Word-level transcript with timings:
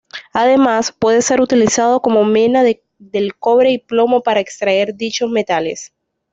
Además 0.33 0.91
puede 0.93 1.21
ser 1.21 1.41
utilizado 1.41 2.01
como 2.01 2.23
mena 2.23 2.63
del 2.97 3.35
cobre 3.37 3.69
y 3.69 3.77
plomo 3.77 4.23
para 4.23 4.39
extraer 4.39 4.95
dichos 4.95 5.29
metales. 5.29 5.93